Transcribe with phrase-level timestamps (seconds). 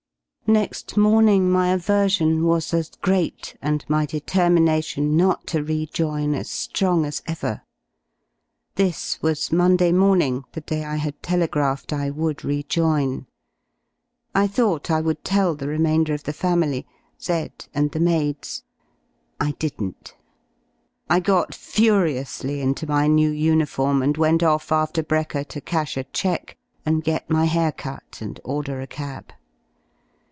[0.47, 6.35] y Next morning my aversion was as great and my deter mination not to rejoin
[6.35, 7.61] as ^rong as ever.
[8.75, 13.27] This was Monday morning, the day I had telegraphed I would rejoin.
[14.35, 16.85] I thought I would tell the remainder of the family,
[17.21, 17.51] Z....
[17.73, 18.63] and the maids.
[19.39, 20.17] I didn't.
[21.09, 26.03] I got furiously into my new uniform and went off after brekker to cash a
[26.03, 29.31] cheque and get my hair cut and order a cab.